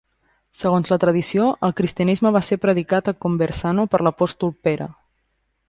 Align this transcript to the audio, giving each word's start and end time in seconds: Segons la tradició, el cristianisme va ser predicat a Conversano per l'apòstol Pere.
Segons 0.59 0.87
la 0.93 0.97
tradició, 1.03 1.49
el 1.67 1.75
cristianisme 1.81 2.31
va 2.37 2.43
ser 2.49 2.59
predicat 2.65 3.13
a 3.13 3.15
Conversano 3.27 3.87
per 3.93 4.01
l'apòstol 4.09 4.57
Pere. 4.69 4.89